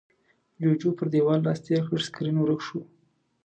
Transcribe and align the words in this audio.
جُوجُو 0.61 0.89
پر 0.97 1.07
دېوال 1.13 1.39
لاس 1.45 1.59
تېر 1.65 1.81
کړ، 1.89 1.99
سکرين 2.07 2.35
ورک 2.39 2.61
شو. 2.67 2.79